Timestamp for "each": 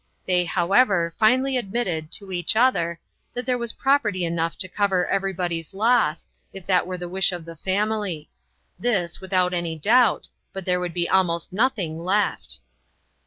2.31-2.55